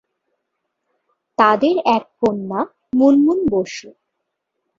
তাদের 1.37 1.75
এক 1.95 2.03
কন্যা 2.21 2.61
মুনমুন 2.95 3.39
বসু। 3.51 3.89